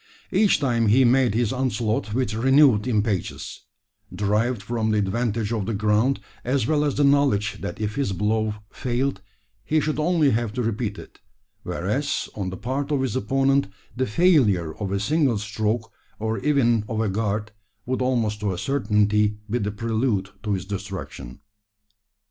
[0.31, 3.65] Each time he made his onslaught with renewed impetus,
[4.11, 8.11] derived from the advantage of the ground, as well as the knowledge that if his
[8.11, 9.21] blow failed,
[9.63, 11.19] he should only have to repeat it;
[11.61, 16.83] whereas, on the part of his opponent, the failure of a single stroke, or even
[16.89, 17.51] of a guard,
[17.85, 21.41] would almost to a certainty be the prelude to his destruction.